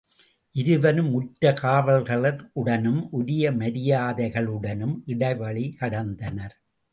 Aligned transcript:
இருவரும் 0.55 1.11
உற்ற 1.13 1.51
காவலர்களுடனும் 1.51 3.07
உரிய 3.11 3.51
மரியாதைகளுடனும் 3.51 4.95
இடைவழி 5.05 5.75
கடந்தனர். 5.79 6.57